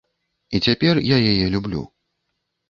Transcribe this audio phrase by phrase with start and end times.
[0.55, 1.85] І цяпер я яе люблю.